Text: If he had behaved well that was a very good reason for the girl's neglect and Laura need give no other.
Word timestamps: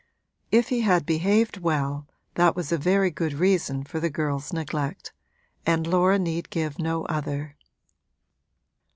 If 0.51 0.69
he 0.69 0.81
had 0.81 1.05
behaved 1.05 1.59
well 1.59 2.07
that 2.33 2.55
was 2.55 2.71
a 2.71 2.77
very 2.79 3.11
good 3.11 3.33
reason 3.33 3.83
for 3.83 3.99
the 3.99 4.09
girl's 4.09 4.51
neglect 4.51 5.13
and 5.63 5.85
Laura 5.85 6.17
need 6.17 6.49
give 6.49 6.79
no 6.79 7.05
other. 7.05 7.55